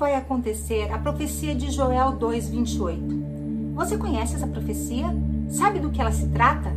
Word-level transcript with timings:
vai 0.00 0.14
acontecer 0.14 0.90
a 0.90 0.96
profecia 0.96 1.54
de 1.54 1.70
Joel 1.70 2.12
2:28. 2.12 3.74
Você 3.74 3.98
conhece 3.98 4.34
essa 4.34 4.46
profecia? 4.46 5.06
Sabe 5.50 5.78
do 5.78 5.90
que 5.90 6.00
ela 6.00 6.10
se 6.10 6.26
trata? 6.28 6.72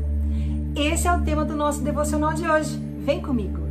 Esse 0.76 1.08
é 1.08 1.14
o 1.14 1.22
tema 1.22 1.46
do 1.46 1.56
nosso 1.56 1.82
devocional 1.82 2.34
de 2.34 2.46
hoje. 2.46 2.78
Vem 3.06 3.22
comigo. 3.22 3.63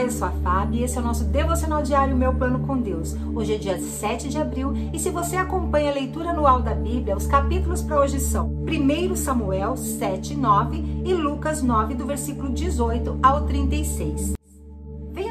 Olá, 0.00 0.06
eu 0.06 0.10
sou 0.10 0.28
a 0.28 0.30
Fábio 0.30 0.80
e 0.80 0.82
esse 0.82 0.96
é 0.96 1.00
o 1.00 1.04
nosso 1.04 1.24
devocional 1.24 1.82
diário 1.82 2.16
Meu 2.16 2.32
Plano 2.32 2.66
com 2.66 2.78
Deus. 2.78 3.14
Hoje 3.34 3.54
é 3.54 3.58
dia 3.58 3.78
7 3.78 4.30
de 4.30 4.38
abril 4.38 4.72
e 4.94 4.98
se 4.98 5.10
você 5.10 5.36
acompanha 5.36 5.90
a 5.90 5.94
leitura 5.94 6.30
anual 6.30 6.62
da 6.62 6.74
Bíblia, 6.74 7.14
os 7.14 7.26
capítulos 7.26 7.82
para 7.82 8.00
hoje 8.00 8.18
são 8.18 8.46
1 8.46 9.14
Samuel 9.14 9.76
7, 9.76 10.34
9 10.34 11.02
e 11.04 11.12
Lucas 11.12 11.62
9, 11.62 11.92
do 11.92 12.06
versículo 12.06 12.50
18 12.50 13.18
ao 13.22 13.44
36 13.44 14.39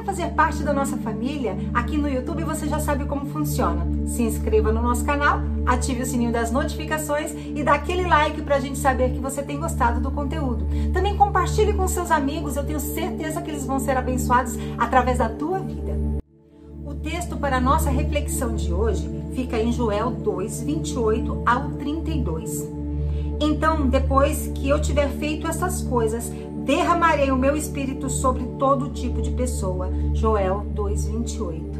fazer 0.09 0.29
parte 0.29 0.63
da 0.63 0.73
nossa 0.73 0.97
família, 0.97 1.55
aqui 1.71 1.95
no 1.95 2.09
YouTube 2.09 2.43
você 2.43 2.67
já 2.67 2.79
sabe 2.79 3.05
como 3.05 3.27
funciona. 3.27 3.85
Se 4.07 4.23
inscreva 4.23 4.71
no 4.71 4.81
nosso 4.81 5.05
canal, 5.05 5.39
ative 5.67 6.01
o 6.01 6.05
sininho 6.05 6.31
das 6.31 6.51
notificações 6.51 7.31
e 7.31 7.61
dá 7.63 7.73
aquele 7.73 8.07
like 8.07 8.41
para 8.41 8.55
a 8.55 8.59
gente 8.59 8.79
saber 8.79 9.11
que 9.11 9.19
você 9.19 9.43
tem 9.43 9.59
gostado 9.59 10.01
do 10.01 10.09
conteúdo. 10.09 10.65
Também 10.91 11.15
compartilhe 11.15 11.73
com 11.73 11.87
seus 11.87 12.09
amigos, 12.09 12.55
eu 12.55 12.65
tenho 12.65 12.79
certeza 12.79 13.39
que 13.39 13.51
eles 13.51 13.67
vão 13.67 13.79
ser 13.79 13.97
abençoados 13.97 14.57
através 14.79 15.19
da 15.19 15.29
tua 15.29 15.59
vida. 15.59 15.95
O 16.83 16.95
texto 16.95 17.37
para 17.37 17.57
a 17.57 17.61
nossa 17.61 17.91
reflexão 17.91 18.55
de 18.55 18.73
hoje 18.73 19.07
fica 19.35 19.59
em 19.59 19.71
Joel 19.71 20.09
2, 20.09 20.63
28 20.63 21.43
ao 21.45 21.69
32. 21.73 22.78
Então, 23.39 23.87
depois 23.87 24.51
que 24.53 24.67
eu 24.67 24.81
tiver 24.81 25.09
feito 25.11 25.47
essas 25.47 25.81
coisas, 25.81 26.31
derramarei 26.65 27.31
o 27.31 27.37
meu 27.37 27.55
espírito 27.55 28.09
sobre 28.09 28.43
todo 28.59 28.89
tipo 28.89 29.21
de 29.21 29.31
pessoa. 29.31 29.89
Joel 30.13 30.65
2:28. 30.75 31.79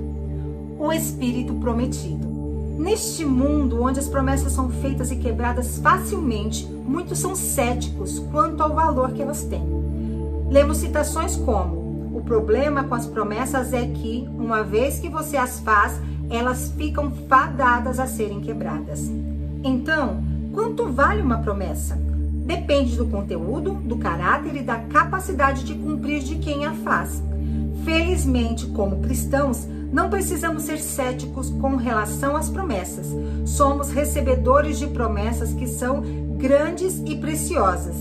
O 0.80 0.92
espírito 0.92 1.54
prometido. 1.56 2.28
Neste 2.78 3.26
mundo 3.26 3.84
onde 3.84 4.00
as 4.00 4.08
promessas 4.08 4.54
são 4.54 4.70
feitas 4.70 5.12
e 5.12 5.18
quebradas 5.18 5.80
facilmente, 5.80 6.66
muitos 6.66 7.20
são 7.20 7.36
céticos 7.36 8.20
quanto 8.32 8.64
ao 8.64 8.74
valor 8.74 9.12
que 9.12 9.22
elas 9.22 9.44
têm. 9.44 9.62
Lemos 10.50 10.78
citações 10.78 11.36
como: 11.36 12.10
O 12.16 12.22
problema 12.22 12.86
com 12.86 12.96
as 12.96 13.06
promessas 13.06 13.74
é 13.74 13.86
que, 13.86 14.26
uma 14.38 14.64
vez 14.64 14.98
que 14.98 15.10
você 15.10 15.36
as 15.36 15.60
faz, 15.60 16.00
elas 16.30 16.72
ficam 16.78 17.12
fadadas 17.28 18.00
a 18.00 18.08
serem 18.08 18.40
quebradas. 18.40 19.12
Então, 19.62 20.24
quanto 20.60 20.92
vale 20.92 21.22
uma 21.22 21.38
promessa? 21.38 21.96
Depende 22.46 22.98
do 22.98 23.06
conteúdo, 23.06 23.76
do 23.76 23.96
caráter 23.96 24.58
e 24.58 24.62
da 24.62 24.76
capacidade 24.76 25.64
de 25.64 25.74
cumprir 25.74 26.22
de 26.22 26.36
quem 26.36 26.66
a 26.66 26.74
faz. 26.74 27.24
Felizmente, 27.86 28.68
como 28.68 29.00
cristãos, 29.00 29.66
não 29.90 30.10
precisamos 30.10 30.64
ser 30.64 30.80
céticos 30.80 31.50
com 31.50 31.78
relação 31.78 32.36
às 32.36 32.50
promessas. 32.50 33.08
Somos 33.46 33.90
recebedores 33.90 34.78
de 34.78 34.88
promessas 34.88 35.54
que 35.54 35.66
são 35.66 36.02
grandes 36.38 37.02
e 37.06 37.16
preciosas. 37.16 37.96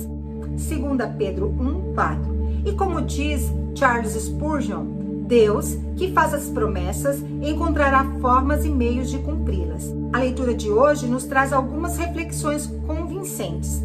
2 0.56 1.14
Pedro 1.16 1.54
1:4. 1.56 2.66
E 2.66 2.72
como 2.72 3.02
diz 3.02 3.52
Charles 3.76 4.14
Spurgeon, 4.14 4.97
Deus, 5.28 5.76
que 5.94 6.10
faz 6.10 6.32
as 6.32 6.48
promessas, 6.48 7.20
encontrará 7.42 8.02
formas 8.18 8.64
e 8.64 8.70
meios 8.70 9.10
de 9.10 9.18
cumpri-las. 9.18 9.94
A 10.10 10.20
leitura 10.20 10.54
de 10.54 10.70
hoje 10.70 11.06
nos 11.06 11.24
traz 11.24 11.52
algumas 11.52 11.98
reflexões 11.98 12.66
convincentes. 12.86 13.82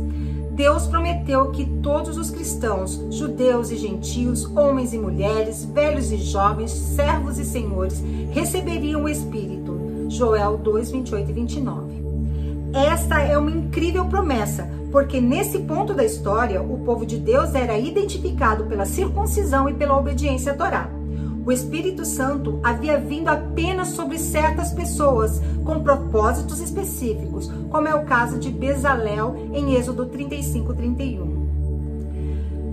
Deus 0.52 0.88
prometeu 0.88 1.52
que 1.52 1.66
todos 1.66 2.18
os 2.18 2.30
cristãos, 2.30 3.06
judeus 3.10 3.72
e 3.72 3.76
gentios, 3.76 4.46
homens 4.56 4.94
e 4.94 4.98
mulheres, 4.98 5.66
velhos 5.66 6.14
e 6.14 6.18
jovens, 6.18 6.72
servos 6.72 7.38
e 7.38 7.44
senhores, 7.44 8.02
receberiam 8.32 9.04
o 9.04 9.10
Espírito. 9.10 10.08
Joel 10.08 10.58
2, 10.58 10.92
28 10.92 11.30
e 11.30 11.34
29. 11.34 12.04
Esta 12.74 13.20
é 13.20 13.38
uma 13.38 13.52
incrível 13.52 14.06
promessa, 14.06 14.70
porque 14.92 15.20
nesse 15.20 15.60
ponto 15.60 15.94
da 15.94 16.06
história, 16.06 16.62
o 16.62 16.80
povo 16.86 17.06
de 17.06 17.18
Deus 17.18 17.54
era 17.54 17.78
identificado 17.78 18.64
pela 18.64 18.86
circuncisão 18.86 19.68
e 19.68 19.74
pela 19.74 19.98
obediência 19.98 20.54
à 20.54 20.56
Torá. 20.56 21.03
O 21.46 21.52
Espírito 21.52 22.06
Santo 22.06 22.60
havia 22.64 22.98
vindo 22.98 23.28
apenas 23.28 23.90
sobre 23.90 24.18
certas 24.18 24.72
pessoas, 24.72 25.42
com 25.66 25.82
propósitos 25.82 26.62
específicos, 26.62 27.52
como 27.70 27.88
é 27.88 27.94
o 27.94 28.06
caso 28.06 28.40
de 28.40 28.50
Bezalel 28.50 29.50
em 29.54 29.76
Êxodo 29.76 30.06
35, 30.06 30.74
31. 30.74 31.44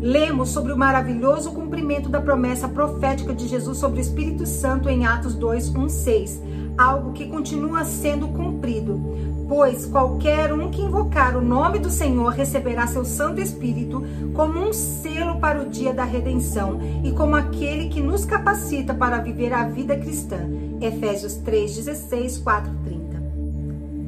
Lemos 0.01 0.51
sobre 0.51 0.73
o 0.73 0.79
maravilhoso 0.79 1.51
cumprimento 1.51 2.09
da 2.09 2.21
promessa 2.21 2.69
profética 2.69 3.35
de 3.35 3.49
Jesus 3.49 3.77
sobre 3.77 3.99
o 3.99 4.01
Espírito 4.01 4.47
Santo 4.47 4.89
em 4.89 5.05
Atos 5.05 5.35
2, 5.35 5.75
1, 5.75 5.89
6, 5.89 6.43
algo 6.79 7.13
que 7.13 7.27
continua 7.27 7.85
sendo 7.85 8.29
cumprido 8.29 9.30
Pois 9.51 9.85
qualquer 9.85 10.53
um 10.53 10.71
que 10.71 10.81
invocar 10.81 11.37
o 11.37 11.43
nome 11.43 11.81
do 11.81 11.91
Senhor 11.91 12.29
receberá 12.29 12.87
seu 12.87 13.05
Santo 13.05 13.41
Espírito 13.41 14.01
como 14.33 14.61
um 14.61 14.73
selo 14.73 15.41
para 15.41 15.61
o 15.61 15.69
dia 15.69 15.93
da 15.93 16.05
redenção 16.05 16.79
e 17.03 17.11
como 17.11 17.35
aquele 17.35 17.89
que 17.89 18.01
nos 18.01 18.25
capacita 18.25 18.95
para 18.95 19.19
viver 19.19 19.53
a 19.53 19.67
vida 19.67 19.97
cristã. 19.97 20.39
Efésios 20.81 21.35
3:16, 21.45 22.41
4, 22.41 22.73
30. 22.85 23.23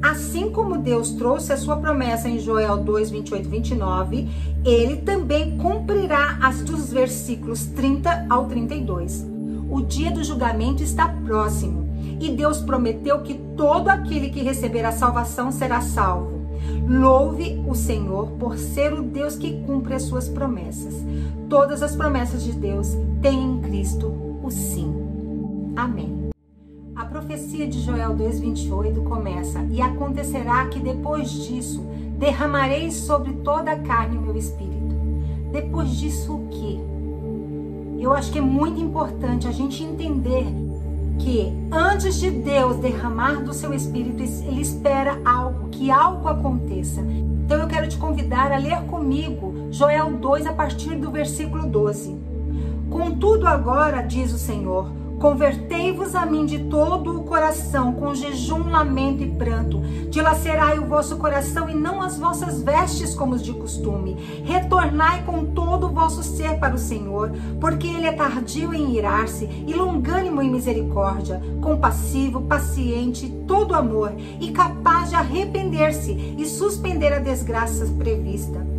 Assim 0.00 0.48
como 0.48 0.78
Deus 0.78 1.10
trouxe 1.10 1.52
a 1.52 1.56
sua 1.56 1.76
promessa 1.76 2.28
em 2.28 2.38
Joel 2.38 2.76
2, 2.76 3.10
28 3.10 3.48
29, 3.48 4.28
ele 4.64 4.98
também 4.98 5.58
cumprirá 5.58 6.38
as 6.40 6.62
dos 6.62 6.92
versículos 6.92 7.66
30 7.66 8.26
ao 8.30 8.46
32. 8.46 9.26
O 9.68 9.82
dia 9.82 10.12
do 10.12 10.22
julgamento 10.22 10.84
está 10.84 11.08
próximo 11.08 11.81
e 12.20 12.30
Deus 12.30 12.60
prometeu 12.60 13.20
que 13.22 13.34
todo 13.56 13.88
aquele 13.88 14.30
que 14.30 14.42
receber 14.42 14.84
a 14.84 14.92
salvação 14.92 15.50
será 15.50 15.80
salvo. 15.80 16.42
Louve 16.88 17.62
o 17.66 17.74
Senhor 17.74 18.32
por 18.32 18.56
ser 18.56 18.92
o 18.92 19.02
Deus 19.02 19.36
que 19.36 19.62
cumpre 19.64 19.94
as 19.94 20.02
suas 20.02 20.28
promessas. 20.28 20.94
Todas 21.48 21.82
as 21.82 21.96
promessas 21.96 22.42
de 22.42 22.52
Deus 22.52 22.96
têm 23.20 23.42
em 23.42 23.60
Cristo 23.60 24.12
o 24.42 24.50
sim. 24.50 24.94
Amém. 25.76 26.30
A 26.94 27.04
profecia 27.04 27.66
de 27.66 27.80
Joel 27.80 28.14
2:28 28.14 29.02
começa: 29.02 29.60
"E 29.70 29.80
acontecerá 29.80 30.66
que 30.66 30.78
depois 30.78 31.30
disso 31.30 31.80
derramarei 32.18 32.90
sobre 32.90 33.32
toda 33.34 33.72
a 33.72 33.78
carne 33.78 34.18
o 34.18 34.20
meu 34.20 34.36
espírito". 34.36 34.94
Depois 35.50 35.90
disso 35.90 36.34
o 36.34 36.48
quê? 36.48 36.78
Eu 37.98 38.12
acho 38.12 38.32
que 38.32 38.38
é 38.38 38.42
muito 38.42 38.80
importante 38.80 39.46
a 39.46 39.52
gente 39.52 39.82
entender 39.82 40.46
que 41.22 41.52
antes 41.70 42.18
de 42.18 42.30
Deus 42.30 42.76
derramar 42.78 43.44
do 43.44 43.54
seu 43.54 43.72
espírito, 43.72 44.22
ele 44.22 44.60
espera 44.60 45.20
algo, 45.24 45.68
que 45.68 45.88
algo 45.88 46.28
aconteça. 46.28 47.00
Então 47.00 47.58
eu 47.58 47.68
quero 47.68 47.88
te 47.88 47.96
convidar 47.96 48.50
a 48.50 48.58
ler 48.58 48.82
comigo 48.82 49.68
Joel 49.70 50.12
2 50.14 50.46
a 50.46 50.52
partir 50.52 50.96
do 50.96 51.12
versículo 51.12 51.68
12. 51.68 52.18
Contudo 52.90 53.46
agora, 53.46 54.02
diz 54.02 54.32
o 54.32 54.38
Senhor, 54.38 54.90
Convertei-vos 55.22 56.16
a 56.16 56.26
mim 56.26 56.44
de 56.44 56.64
todo 56.64 57.16
o 57.16 57.22
coração, 57.22 57.92
com 57.92 58.12
jejum, 58.12 58.68
lamento 58.68 59.22
e 59.22 59.30
pranto. 59.30 59.78
Dilacerai 60.10 60.80
o 60.80 60.86
vosso 60.86 61.16
coração 61.16 61.70
e 61.70 61.74
não 61.74 62.02
as 62.02 62.18
vossas 62.18 62.60
vestes, 62.60 63.14
como 63.14 63.38
de 63.38 63.52
costume. 63.52 64.14
Retornai 64.44 65.22
com 65.22 65.44
todo 65.44 65.86
o 65.86 65.90
vosso 65.90 66.24
ser 66.24 66.58
para 66.58 66.74
o 66.74 66.78
Senhor, 66.78 67.30
porque 67.60 67.86
ele 67.86 68.08
é 68.08 68.12
tardio 68.12 68.74
em 68.74 68.96
irar-se 68.96 69.44
e 69.44 69.72
longânimo 69.72 70.42
em 70.42 70.50
misericórdia, 70.50 71.40
compassivo, 71.60 72.40
paciente, 72.40 73.28
todo 73.46 73.76
amor 73.76 74.12
e 74.40 74.50
capaz 74.50 75.10
de 75.10 75.14
arrepender-se 75.14 76.34
e 76.36 76.44
suspender 76.44 77.12
a 77.12 77.20
desgraça 77.20 77.86
prevista. 77.96 78.71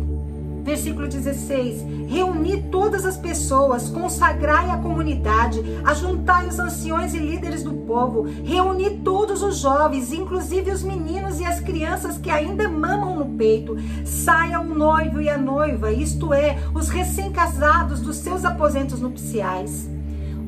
Versículo 0.64 1.06
16: 1.06 1.84
Reuni 2.08 2.62
todas 2.62 3.04
as 3.04 3.18
pessoas, 3.18 3.90
consagrai 3.90 4.70
a 4.70 4.78
comunidade, 4.78 5.60
ajuntai 5.84 6.48
os 6.48 6.58
anciões 6.58 7.12
e 7.12 7.18
líderes 7.18 7.62
do 7.62 7.74
povo, 7.74 8.22
reuni 8.42 8.98
todos 9.00 9.42
os 9.42 9.58
jovens, 9.58 10.10
inclusive 10.10 10.70
os 10.70 10.82
meninos 10.82 11.38
e 11.38 11.44
as 11.44 11.60
crianças 11.60 12.16
que 12.16 12.30
ainda 12.30 12.66
mamam 12.66 13.18
no 13.18 13.36
peito. 13.36 13.76
Saia 14.06 14.58
o 14.58 14.74
noivo 14.74 15.20
e 15.20 15.28
a 15.28 15.36
noiva, 15.36 15.92
isto 15.92 16.32
é, 16.32 16.58
os 16.74 16.88
recém-casados 16.88 18.00
dos 18.00 18.16
seus 18.16 18.42
aposentos 18.42 19.00
nupciais. 19.00 19.86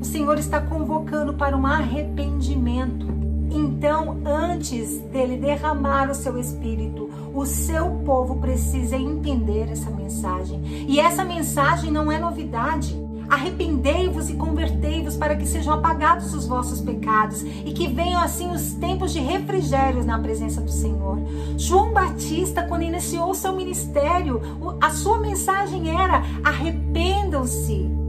O 0.00 0.04
Senhor 0.04 0.38
está 0.38 0.62
convocando 0.62 1.34
para 1.34 1.54
um 1.54 1.66
arrependimento. 1.66 3.15
Então, 3.56 4.18
antes 4.22 4.98
dele 4.98 5.38
derramar 5.38 6.10
o 6.10 6.14
seu 6.14 6.38
espírito, 6.38 7.08
o 7.34 7.46
seu 7.46 7.88
povo 8.04 8.36
precisa 8.36 8.96
entender 8.96 9.70
essa 9.70 9.90
mensagem. 9.90 10.60
E 10.86 11.00
essa 11.00 11.24
mensagem 11.24 11.90
não 11.90 12.12
é 12.12 12.18
novidade. 12.18 12.94
Arrependei-vos 13.30 14.28
e 14.28 14.34
convertei-vos 14.34 15.16
para 15.16 15.34
que 15.34 15.46
sejam 15.46 15.72
apagados 15.72 16.34
os 16.34 16.46
vossos 16.46 16.82
pecados 16.82 17.42
e 17.42 17.72
que 17.72 17.88
venham 17.88 18.20
assim 18.20 18.52
os 18.52 18.74
tempos 18.74 19.10
de 19.14 19.20
refrigério 19.20 20.04
na 20.04 20.18
presença 20.18 20.60
do 20.60 20.70
Senhor. 20.70 21.18
João 21.56 21.94
Batista, 21.94 22.62
quando 22.62 22.82
iniciou 22.82 23.32
seu 23.34 23.56
ministério, 23.56 24.38
a 24.82 24.90
sua 24.90 25.18
mensagem 25.18 25.98
era: 25.98 26.22
arrependam-se. 26.44 28.05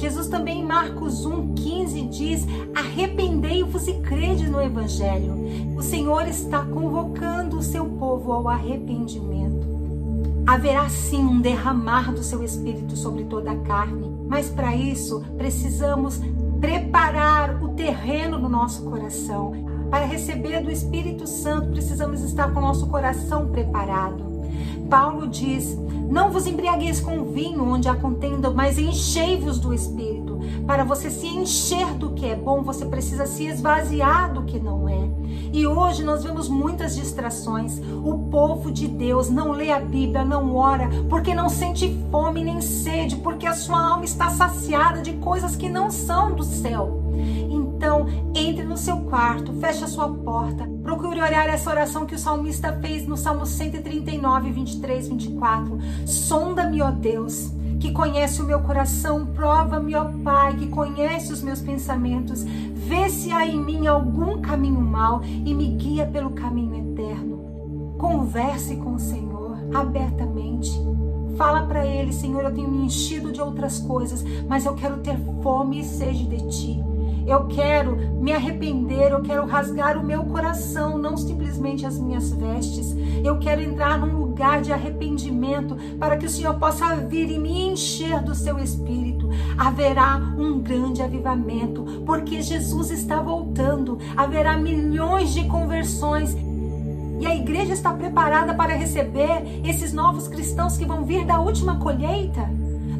Jesus 0.00 0.28
também 0.28 0.60
em 0.60 0.64
Marcos 0.64 1.26
1,15 1.26 2.08
diz: 2.08 2.46
Arrependei-vos 2.74 3.86
e 3.86 3.94
crede 4.00 4.48
no 4.48 4.60
Evangelho. 4.60 5.34
O 5.76 5.82
Senhor 5.82 6.26
está 6.26 6.64
convocando 6.64 7.58
o 7.58 7.62
seu 7.62 7.84
povo 7.84 8.32
ao 8.32 8.48
arrependimento. 8.48 9.68
Haverá 10.46 10.88
sim 10.88 11.22
um 11.22 11.38
derramar 11.38 12.12
do 12.14 12.22
seu 12.22 12.42
Espírito 12.42 12.96
sobre 12.96 13.24
toda 13.24 13.52
a 13.52 13.56
carne, 13.56 14.10
mas 14.26 14.48
para 14.48 14.74
isso 14.74 15.22
precisamos 15.36 16.18
preparar 16.60 17.62
o 17.62 17.68
terreno 17.74 18.38
do 18.38 18.48
nosso 18.48 18.82
coração. 18.84 19.52
Para 19.90 20.06
receber 20.06 20.62
do 20.62 20.70
Espírito 20.70 21.26
Santo, 21.26 21.72
precisamos 21.72 22.22
estar 22.22 22.50
com 22.52 22.58
o 22.58 22.62
nosso 22.62 22.86
coração 22.86 23.48
preparado. 23.48 24.29
Paulo 24.90 25.28
diz: 25.28 25.78
Não 26.10 26.32
vos 26.32 26.48
embriagueis 26.48 27.00
com 27.00 27.24
vinho, 27.26 27.64
onde 27.64 27.88
há 27.88 27.94
contenda, 27.94 28.50
mas 28.50 28.76
enchei-vos 28.76 29.60
do 29.60 29.72
Espírito. 29.72 30.40
Para 30.66 30.82
você 30.82 31.08
se 31.08 31.28
encher 31.28 31.94
do 31.94 32.10
que 32.10 32.26
é 32.26 32.34
bom, 32.34 32.62
você 32.62 32.84
precisa 32.84 33.24
se 33.24 33.46
esvaziar 33.46 34.32
do 34.34 34.42
que 34.42 34.58
não 34.58 34.88
é. 34.88 35.08
E 35.52 35.66
hoje 35.66 36.02
nós 36.02 36.24
vemos 36.24 36.48
muitas 36.48 36.96
distrações. 36.96 37.80
O 38.04 38.18
povo 38.30 38.70
de 38.70 38.88
Deus 38.88 39.30
não 39.30 39.52
lê 39.52 39.70
a 39.70 39.78
Bíblia, 39.78 40.24
não 40.24 40.56
ora, 40.56 40.88
porque 41.08 41.34
não 41.34 41.48
sente 41.48 41.96
fome 42.10 42.42
nem 42.42 42.60
sede, 42.60 43.16
porque 43.16 43.46
a 43.46 43.54
sua 43.54 43.80
alma 43.80 44.04
está 44.04 44.28
saciada 44.30 45.00
de 45.00 45.12
coisas 45.14 45.54
que 45.54 45.68
não 45.68 45.90
são 45.90 46.34
do 46.34 46.42
céu. 46.42 46.99
Então, 47.80 48.06
entre 48.34 48.62
no 48.62 48.76
seu 48.76 48.98
quarto, 48.98 49.54
feche 49.54 49.82
a 49.82 49.86
sua 49.86 50.06
porta, 50.06 50.68
procure 50.82 51.18
orar 51.18 51.48
essa 51.48 51.70
oração 51.70 52.04
que 52.04 52.14
o 52.14 52.18
salmista 52.18 52.74
fez 52.74 53.06
no 53.06 53.16
Salmo 53.16 53.46
139, 53.46 54.52
23, 54.52 55.08
24. 55.08 55.78
Sonda-me, 56.04 56.82
ó 56.82 56.90
Deus, 56.90 57.50
que 57.80 57.90
conhece 57.90 58.42
o 58.42 58.44
meu 58.44 58.60
coração, 58.60 59.24
prova-me, 59.24 59.94
ó 59.94 60.04
Pai, 60.22 60.58
que 60.58 60.66
conhece 60.66 61.32
os 61.32 61.40
meus 61.40 61.62
pensamentos, 61.62 62.44
vê 62.44 63.08
se 63.08 63.32
há 63.32 63.46
em 63.46 63.58
mim 63.58 63.86
algum 63.86 64.42
caminho 64.42 64.82
mau 64.82 65.22
e 65.24 65.54
me 65.54 65.68
guia 65.68 66.04
pelo 66.04 66.32
caminho 66.32 66.92
eterno. 66.92 67.94
Converse 67.96 68.76
com 68.76 68.96
o 68.96 69.00
Senhor 69.00 69.56
abertamente. 69.74 70.70
Fala 71.38 71.62
para 71.62 71.86
ele, 71.86 72.12
Senhor, 72.12 72.44
eu 72.44 72.52
tenho 72.52 72.70
me 72.70 72.84
enchido 72.84 73.32
de 73.32 73.40
outras 73.40 73.78
coisas, 73.78 74.22
mas 74.46 74.66
eu 74.66 74.74
quero 74.74 74.98
ter 74.98 75.16
fome 75.42 75.80
e 75.80 75.84
sede 75.84 76.26
de 76.26 76.46
ti. 76.50 76.89
Eu 77.30 77.46
quero 77.46 77.96
me 77.96 78.32
arrepender, 78.32 79.12
eu 79.12 79.22
quero 79.22 79.46
rasgar 79.46 79.96
o 79.96 80.04
meu 80.04 80.24
coração, 80.24 80.98
não 80.98 81.16
simplesmente 81.16 81.86
as 81.86 81.96
minhas 81.96 82.32
vestes. 82.32 82.92
Eu 83.22 83.38
quero 83.38 83.60
entrar 83.60 84.00
num 84.00 84.18
lugar 84.18 84.60
de 84.60 84.72
arrependimento 84.72 85.76
para 85.96 86.16
que 86.16 86.26
o 86.26 86.28
Senhor 86.28 86.54
possa 86.58 86.96
vir 86.96 87.30
e 87.30 87.38
me 87.38 87.68
encher 87.68 88.20
do 88.20 88.34
seu 88.34 88.58
espírito. 88.58 89.30
Haverá 89.56 90.16
um 90.36 90.58
grande 90.58 91.02
avivamento, 91.02 92.02
porque 92.04 92.42
Jesus 92.42 92.90
está 92.90 93.22
voltando. 93.22 93.96
Haverá 94.16 94.58
milhões 94.58 95.32
de 95.32 95.44
conversões 95.44 96.36
e 97.20 97.26
a 97.26 97.36
igreja 97.36 97.74
está 97.74 97.92
preparada 97.92 98.54
para 98.54 98.74
receber 98.74 99.62
esses 99.64 99.92
novos 99.92 100.26
cristãos 100.26 100.76
que 100.76 100.84
vão 100.84 101.04
vir 101.04 101.24
da 101.24 101.38
última 101.38 101.78
colheita? 101.78 102.50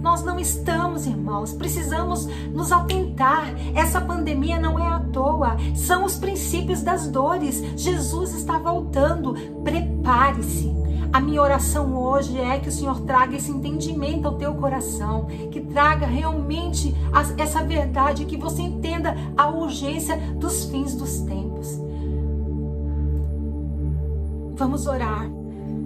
Nós 0.02 0.22
não 0.22 0.38
estamos, 0.38 1.06
irmãos. 1.06 1.52
Precisamos 1.52 2.26
nos 2.52 2.72
atentar. 2.72 3.54
Essa 3.74 4.00
pandemia 4.00 4.58
não 4.58 4.78
é 4.78 4.86
à 4.86 5.00
toa. 5.00 5.56
São 5.74 6.04
os 6.04 6.16
princípios 6.16 6.82
das 6.82 7.06
dores. 7.08 7.62
Jesus 7.76 8.34
está 8.34 8.58
voltando. 8.58 9.34
Prepare-se. 9.62 10.70
A 11.12 11.20
minha 11.20 11.42
oração 11.42 11.96
hoje 12.00 12.38
é 12.38 12.60
que 12.60 12.68
o 12.68 12.72
Senhor 12.72 13.00
traga 13.00 13.36
esse 13.36 13.50
entendimento 13.50 14.28
ao 14.28 14.36
teu 14.36 14.54
coração, 14.54 15.26
que 15.50 15.60
traga 15.60 16.06
realmente 16.06 16.94
essa 17.36 17.64
verdade, 17.64 18.24
que 18.24 18.36
você 18.36 18.62
entenda 18.62 19.16
a 19.36 19.48
urgência 19.48 20.16
dos 20.36 20.66
fins 20.66 20.94
dos 20.94 21.20
tempos. 21.22 21.80
Vamos 24.54 24.86
orar. 24.86 25.39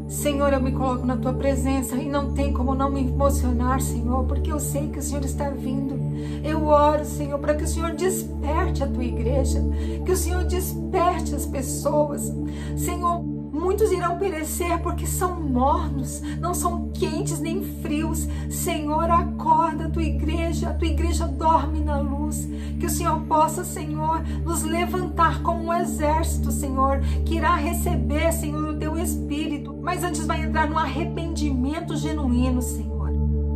Senhor, 0.09 0.53
eu 0.53 0.61
me 0.61 0.73
coloco 0.73 1.07
na 1.07 1.17
tua 1.17 1.33
presença 1.33 1.97
e 1.97 2.09
não 2.09 2.33
tem 2.33 2.53
como 2.53 2.75
não 2.75 2.91
me 2.91 3.07
emocionar, 3.07 3.81
Senhor, 3.81 4.25
porque 4.25 4.53
eu 4.53 4.61
sei 4.61 4.89
que 4.89 4.99
o 4.99 5.03
Senhor 5.03 5.25
está 5.25 5.51
vindo. 5.51 5.99
Eu 6.45 6.67
oro, 6.67 7.05
Senhor, 7.05 7.39
para 7.39 7.55
que 7.55 7.65
o 7.65 7.69
Senhor 7.69 7.93
desperte 7.93 8.83
a 8.83 8.87
tua 8.87 9.05
igreja, 9.05 9.61
que 10.05 10.13
o 10.13 10.17
Senhor 10.17 10.45
desperte 10.45 11.35
as 11.35 11.47
pessoas. 11.47 12.33
Senhor, 12.77 13.34
Muitos 13.55 13.93
irão 13.93 14.19
perecer 14.19 14.81
porque 14.83 15.07
são 15.07 15.41
mornos, 15.41 16.21
não 16.41 16.53
são 16.53 16.91
quentes 16.93 17.39
nem 17.39 17.63
frios. 17.63 18.27
Senhor, 18.51 19.09
acorda 19.09 19.85
a 19.85 19.89
tua 19.89 20.03
igreja, 20.03 20.71
a 20.71 20.75
tua 20.75 20.89
igreja 20.89 21.29
dorme 21.29 21.79
na 21.79 22.01
luz. 22.01 22.49
Que 22.81 22.87
o 22.87 22.91
Senhor 22.91 23.21
possa, 23.21 23.63
Senhor, 23.63 24.25
nos 24.45 24.65
levantar 24.65 25.41
como 25.43 25.67
um 25.67 25.73
exército, 25.73 26.51
Senhor, 26.51 26.99
que 27.25 27.37
irá 27.37 27.55
receber, 27.55 28.33
Senhor, 28.33 28.71
o 28.71 28.77
teu 28.77 28.99
espírito. 28.99 29.73
Mas 29.81 30.03
antes 30.03 30.27
vai 30.27 30.43
entrar 30.43 30.69
no 30.69 30.77
arrependimento 30.77 31.97
genuíno, 31.97 32.61
Senhor. 32.61 33.13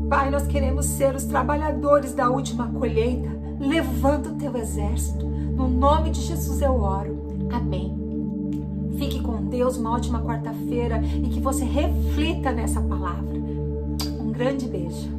Pai, 0.09 0.31
nós 0.31 0.47
queremos 0.47 0.87
ser 0.87 1.13
os 1.17 1.25
trabalhadores 1.25 2.15
da 2.15 2.31
última 2.31 2.69
colheita. 2.69 3.37
Levanta 3.59 4.29
o 4.31 4.37
teu 4.37 4.57
exército. 4.57 5.27
No 5.27 5.67
nome 5.67 6.11
de 6.11 6.21
Jesus 6.21 6.63
eu 6.63 6.81
oro. 6.81 7.49
Amém. 7.53 8.08
Fique 8.99 9.21
com 9.21 9.45
Deus, 9.45 9.77
uma 9.77 9.93
ótima 9.93 10.21
quarta-feira 10.23 11.01
e 11.03 11.29
que 11.29 11.41
você 11.41 11.65
reflita 11.65 12.51
nessa 12.51 12.81
palavra. 12.81 13.39
Um 14.21 14.33
grande 14.33 14.67
beijo. 14.67 15.18